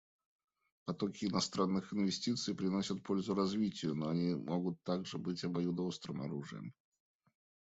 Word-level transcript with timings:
Потоки 0.85 1.25
иностранных 1.27 1.93
инвестиций 1.93 2.55
приносят 2.55 3.03
пользу 3.03 3.35
развитию, 3.35 3.93
но 3.93 4.09
они 4.09 4.33
могут 4.33 4.81
также 4.83 5.19
быть 5.19 5.43
обоюдоострым 5.43 6.23
оружием. 6.23 6.73